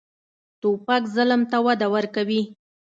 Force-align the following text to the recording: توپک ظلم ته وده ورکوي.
توپک 0.61 1.03
ظلم 1.15 1.41
ته 1.51 1.57
وده 1.65 1.87
ورکوي. 1.95 2.41